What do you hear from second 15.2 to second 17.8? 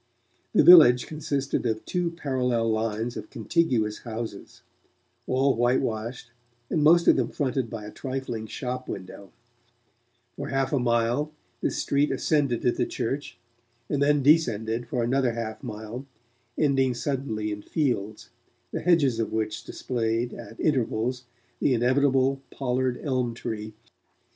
half mile, ending suddenly in